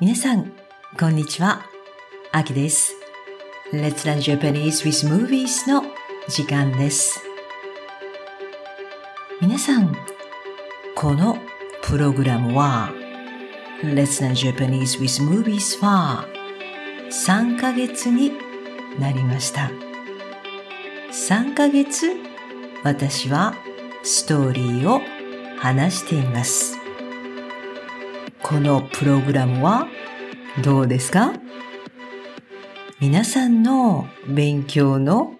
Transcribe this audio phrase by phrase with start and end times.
[0.00, 0.50] 皆さん、
[0.98, 1.62] こんにちは。
[2.32, 2.94] あきです。
[3.72, 5.84] Let's Learn Japanese with Movies の
[6.28, 7.22] 時間です。
[9.40, 9.96] 皆さん、
[10.96, 11.38] この
[11.84, 12.90] プログラムは
[13.84, 16.26] Let's Learn Japanese with Movies は
[17.10, 18.32] 3ヶ月に
[18.98, 19.70] なりました。
[21.12, 22.08] 3ヶ月、
[22.82, 23.54] 私は
[24.02, 25.00] ストーリーを
[25.60, 26.83] 話しています。
[28.46, 29.88] このプログラムは
[30.62, 31.32] どうですか
[33.00, 35.38] 皆さんの勉強の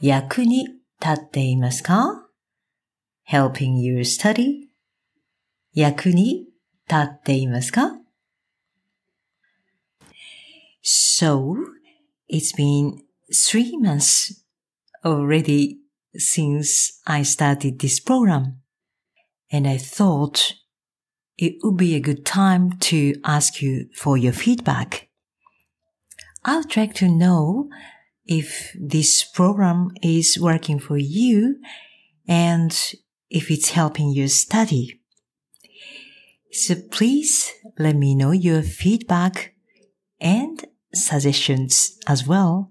[0.00, 0.68] 役に
[1.00, 2.28] 立っていますか
[3.28, 4.68] ?helping your study
[5.72, 6.46] 役に
[6.88, 7.98] 立っていますか
[10.84, 11.56] ?So,
[12.30, 13.00] it's been
[13.32, 14.44] three months
[15.04, 15.78] already
[16.16, 18.58] since I started this program.
[19.52, 20.63] And I thought
[21.37, 25.07] it would be a good time to ask you for your feedback.
[26.43, 27.69] I would like to know
[28.25, 31.59] if this program is working for you
[32.27, 32.71] and
[33.29, 34.99] if it's helping you study.
[36.51, 39.53] So please let me know your feedback
[40.19, 42.69] and suggestions as well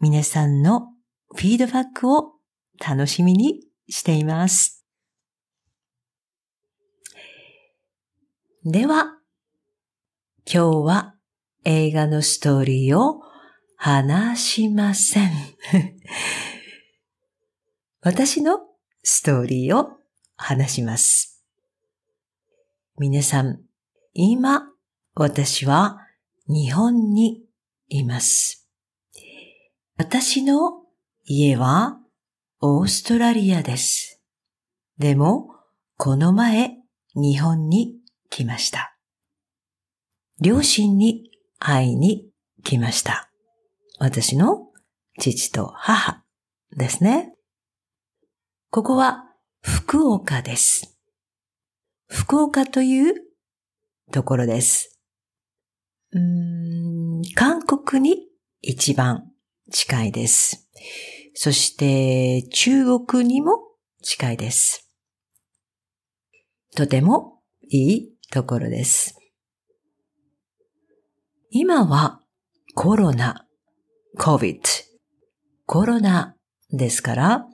[0.00, 0.92] 皆さんの
[1.34, 2.34] フィードバックを
[2.78, 4.86] 楽しみにしています。
[8.64, 9.18] では、
[10.46, 11.16] 今日は
[11.64, 13.22] 映画のストーリーを
[13.76, 15.32] 話しません。
[18.00, 18.60] 私の
[19.02, 19.98] ストーリーを
[20.36, 21.42] 話します。
[22.98, 23.64] 皆さん、
[24.12, 24.70] 今、
[25.14, 26.06] 私は
[26.46, 27.44] 日本に
[27.88, 28.67] います。
[30.00, 30.84] 私の
[31.24, 31.98] 家は
[32.60, 34.22] オーストラリアです。
[34.96, 35.48] でも、
[35.96, 36.76] この前、
[37.16, 37.96] 日本に
[38.30, 38.96] 来ました。
[40.40, 42.30] 両親に会いに
[42.62, 43.28] 来ました。
[43.98, 44.68] 私の
[45.18, 46.22] 父と母
[46.76, 47.34] ですね。
[48.70, 49.24] ここは
[49.62, 50.96] 福岡です。
[52.06, 53.14] 福岡という
[54.12, 54.96] ところです。
[56.12, 58.28] うーん韓国に
[58.62, 59.27] 一番
[59.70, 60.68] 近いです。
[61.34, 63.58] そして中国にも
[64.02, 64.90] 近いです。
[66.74, 69.16] とてもいいところです。
[71.50, 72.20] 今は
[72.74, 73.46] コロナ、
[74.18, 74.60] COVID、
[75.66, 76.36] コロナ
[76.70, 77.46] ですから、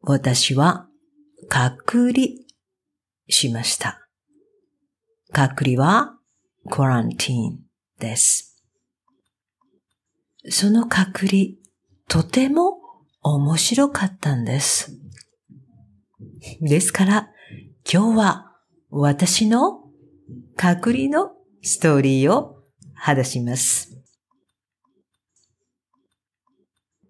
[0.00, 0.88] 私は
[1.48, 2.28] 隔離
[3.28, 4.08] しました。
[5.32, 6.18] 隔離は
[6.70, 7.58] quarantine
[7.98, 8.55] です。
[10.48, 11.42] その隔離、
[12.08, 12.78] とても
[13.22, 14.96] 面白かったんです。
[16.60, 17.30] ですから、
[17.90, 18.52] 今日は
[18.90, 19.84] 私の
[20.56, 22.62] 隔離のストーリーを
[22.94, 24.00] 話します。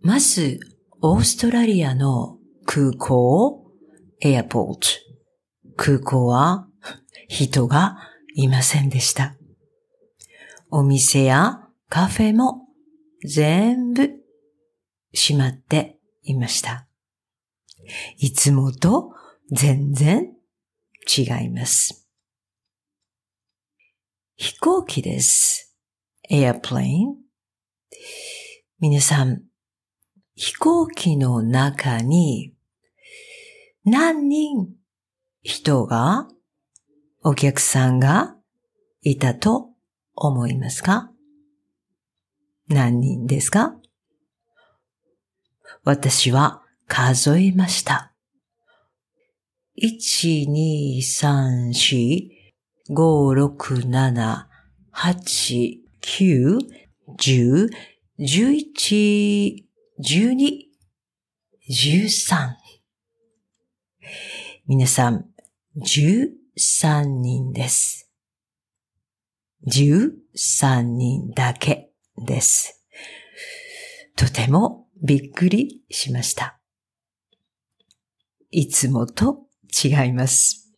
[0.00, 0.60] まず、
[1.02, 3.70] オーストラリアの空港、
[4.20, 4.80] エアポート。
[5.76, 6.68] 空港は
[7.28, 7.98] 人が
[8.34, 9.36] いませんでした。
[10.70, 12.65] お店やカフェも
[13.24, 14.10] 全部
[15.12, 16.86] 閉まっていました。
[18.18, 19.12] いつもと
[19.50, 20.32] 全然
[21.16, 22.08] 違います。
[24.36, 25.76] 飛行機です。
[26.30, 27.14] airplane。
[28.80, 29.42] 皆さん、
[30.34, 32.52] 飛行機の中に
[33.84, 34.68] 何人
[35.42, 36.28] 人が、
[37.22, 38.36] お客さんが
[39.00, 39.70] いたと
[40.14, 41.12] 思いますか？
[42.68, 43.76] 何人ですか？
[45.84, 48.12] 私は数えました。
[49.80, 52.28] 1、2、3、4、
[52.90, 54.46] 5、6、7、
[54.92, 56.58] 8、9、
[57.18, 57.68] 10、
[58.18, 59.64] 11、
[60.00, 60.66] 12、
[61.68, 62.54] 13。
[64.66, 65.26] 皆さん、
[65.76, 68.10] 13人です。
[69.68, 72.84] 13人だけです。
[74.16, 76.58] とてもびっくりしました。
[78.50, 79.46] いつもと
[79.84, 80.72] 違います。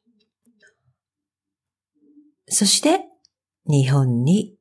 [2.49, 3.05] そして
[3.67, 4.56] 日本に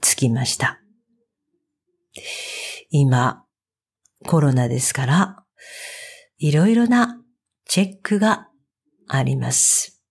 [0.00, 0.80] 着きました。
[2.90, 3.44] 今、
[4.26, 5.44] コロナですから、
[6.38, 7.20] いろいろな
[7.66, 8.48] チェックが
[9.08, 10.02] あります。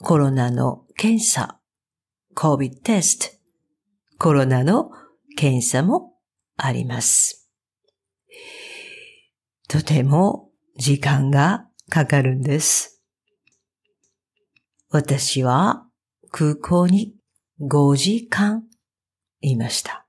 [0.00, 1.60] コロナの検査、
[2.36, 3.37] COVID テスト、
[4.18, 4.90] コロナの
[5.36, 6.14] 検査も
[6.56, 7.48] あります。
[9.68, 13.02] とても時間がかかるんです。
[14.90, 15.86] 私は
[16.32, 17.14] 空港に
[17.60, 18.64] 5時間
[19.40, 20.06] いました。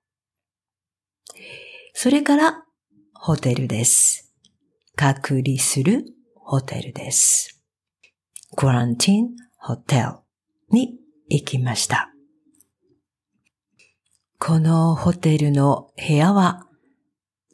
[1.94, 2.64] それから
[3.14, 4.34] ホテルです。
[4.96, 7.62] 隔離するホテルです。
[8.56, 10.06] クランティンホテル
[10.72, 10.98] に
[11.28, 12.12] 行きました。
[14.42, 16.66] このホテルの部屋は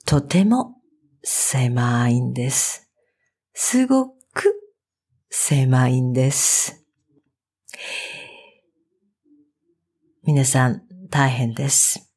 [0.06, 0.76] とても
[1.24, 2.92] 狭いんです。
[3.54, 4.16] すごく
[5.32, 6.86] 狭いんです。
[10.24, 12.14] 皆さん大変です。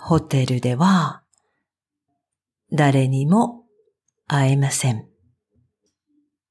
[0.00, 1.22] ホテルでは
[2.72, 3.62] 誰にも
[4.26, 5.06] 会えません。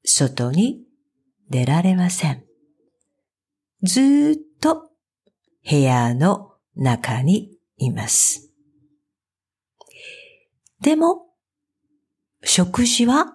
[0.05, 0.79] 外に
[1.49, 2.45] 出られません。
[3.83, 4.89] ずっと
[5.69, 8.53] 部屋の中にいます。
[10.79, 11.25] でも、
[12.43, 13.33] 食事は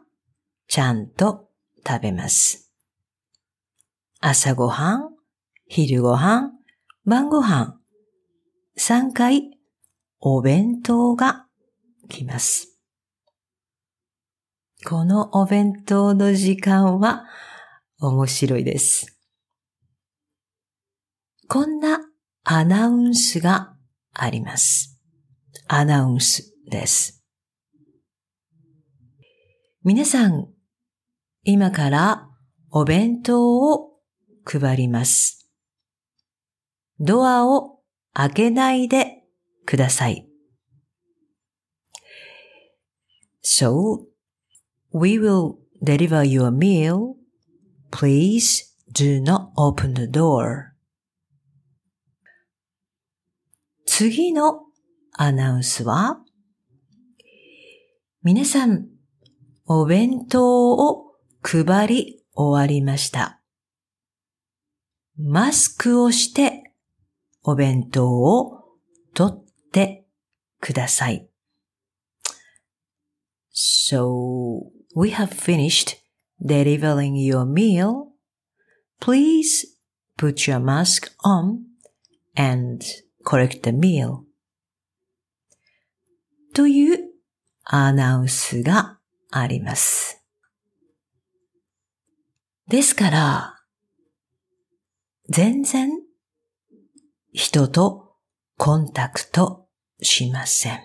[0.68, 1.48] ちゃんと
[1.86, 2.72] 食べます。
[4.20, 5.10] 朝ごはん、
[5.66, 6.52] 昼ごはん、
[7.04, 7.80] 晩ごはん、
[8.78, 9.58] 3回
[10.20, 11.46] お弁当が
[12.08, 12.78] 来ます。
[14.86, 17.24] このお弁当の時間は
[17.98, 19.18] 面白いです。
[21.48, 21.98] こんな
[22.54, 23.72] アナウンスが
[24.12, 25.00] あります。
[25.68, 27.24] アナウンスです。
[29.82, 30.48] 皆さん、
[31.44, 32.28] 今から
[32.70, 33.92] お弁当を
[34.44, 35.50] 配ります。
[37.00, 37.78] ドアを
[38.12, 39.22] 開けないで
[39.64, 40.28] ください。
[43.42, 44.00] So,
[44.92, 47.14] we will deliver your meal.
[47.90, 48.62] Please
[48.92, 50.71] do not open the door.
[53.94, 54.62] 次の
[55.12, 56.24] アナウンスは、
[58.22, 58.86] 皆さん、
[59.66, 61.12] お弁当を
[61.42, 63.42] 配り終わりました。
[65.18, 66.72] マスクをして
[67.42, 68.64] お弁当を
[69.12, 70.06] 取って
[70.58, 71.28] ください。
[73.52, 75.98] So, we have finished
[76.42, 78.06] delivering your meal.
[79.02, 79.66] Please
[80.16, 81.58] put your mask on
[82.34, 82.82] and
[83.24, 84.20] correct meal
[86.54, 87.12] という
[87.64, 88.98] アナウンスが
[89.30, 90.22] あります。
[92.68, 93.58] ですから、
[95.28, 95.90] 全然
[97.32, 98.16] 人と
[98.56, 99.66] コンタクト
[100.00, 100.80] しません。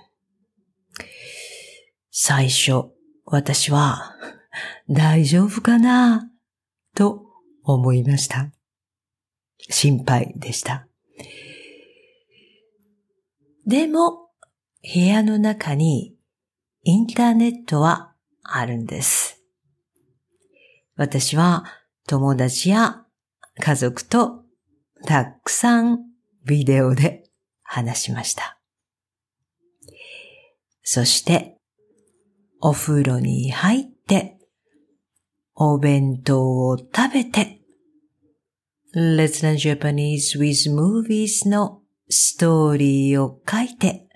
[2.12, 2.92] 最初、
[3.25, 4.16] 私は
[4.89, 6.31] 大丈夫かな？
[6.95, 7.25] と
[7.63, 8.51] 思いました。
[9.69, 10.88] 心配でした。
[13.67, 14.29] でも、
[14.81, 16.15] 部屋の中に
[16.83, 19.43] インターネットはあるんです。
[20.95, 21.65] 私は
[22.07, 23.03] 友達や
[23.59, 24.45] 家族と
[25.05, 26.00] たくさん
[26.45, 27.25] ビデオで
[27.62, 28.57] 話しました。
[30.81, 31.57] そして、
[32.62, 34.38] お風呂に入って、
[35.55, 37.59] お弁当を食べて、
[38.95, 44.07] Let's Learn Japanese with Movies のストーリーを書いて、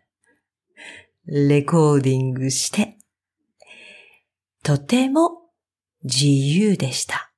[1.26, 2.98] レコーディングして、
[4.64, 5.50] とても
[6.04, 7.34] 自由でした。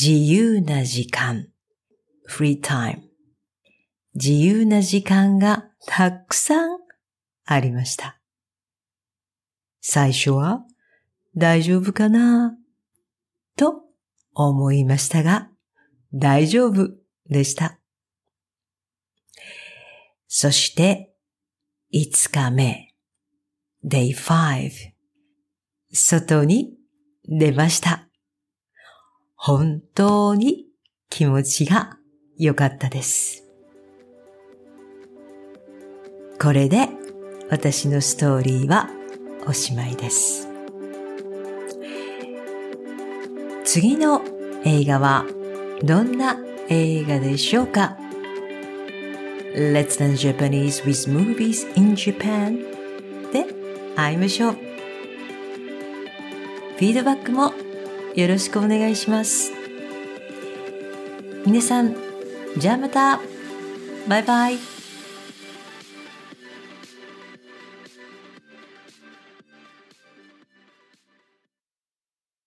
[0.00, 1.48] 自由な時間、
[2.28, 3.02] free time。
[4.14, 6.78] 自由な時間がたくさん
[7.44, 8.20] ありました。
[9.80, 10.64] 最初は
[11.36, 12.56] 大丈夫かな？
[13.56, 13.82] と
[14.34, 15.50] 思いましたが、
[16.12, 16.90] 大丈夫
[17.28, 17.77] でした。
[20.28, 21.14] そして、
[21.94, 22.94] 5日目、
[23.84, 24.70] day 5、
[25.92, 26.76] 外に
[27.24, 28.06] 出ました。
[29.34, 30.66] 本当に
[31.08, 31.96] 気持ちが
[32.36, 33.44] 良かったです。
[36.40, 36.88] これで
[37.50, 38.88] 私のストーリーは
[39.46, 40.46] おしまいです。
[43.64, 44.22] 次の
[44.64, 45.26] 映画は
[45.82, 46.36] どんな
[46.68, 47.97] 映画でしょうか？
[49.58, 52.62] Let's learn Japanese with movies in Japan
[53.32, 53.44] で
[53.96, 54.52] 会いましょう。
[54.52, 57.52] フィードバックも
[58.14, 59.50] よろしくお願いします。
[61.44, 61.96] 皆さん、
[62.56, 63.20] じゃあまた
[64.06, 64.77] バイバイ